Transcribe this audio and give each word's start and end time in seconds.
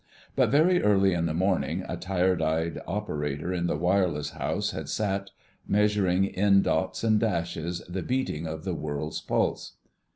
But 0.35 0.49
very 0.49 0.81
early 0.81 1.13
in 1.13 1.27
the 1.27 1.33
morning 1.35 1.85
a 1.87 1.95
tired 1.95 2.41
eyed 2.41 2.79
Operator 2.87 3.53
in 3.53 3.67
the 3.67 3.77
Wireless 3.77 4.31
house 4.31 4.71
had 4.71 4.89
sat, 4.89 5.29
measuring 5.67 6.25
in 6.25 6.63
dots 6.63 7.03
and 7.03 7.19
dashes 7.19 7.83
the 7.87 8.01
beating 8.01 8.47
of 8.47 8.63
the 8.63 8.73
world's 8.73 9.21
pulse. 9.21 9.73